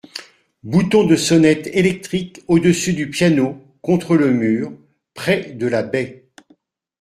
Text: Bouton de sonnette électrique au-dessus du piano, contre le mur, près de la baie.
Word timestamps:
Bouton 0.63 1.03
de 1.05 1.15
sonnette 1.15 1.67
électrique 1.67 2.41
au-dessus 2.47 2.93
du 2.93 3.11
piano, 3.11 3.61
contre 3.83 4.15
le 4.15 4.31
mur, 4.31 4.73
près 5.13 5.51
de 5.53 5.67
la 5.67 5.83
baie. 5.83 6.27